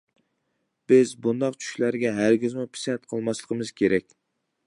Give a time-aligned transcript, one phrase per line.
[0.91, 4.09] بىز بۇنداق چۈشلەرگە ھەرگىزمۇ پىسەنت قىلماسلىقىمىز كېرەك.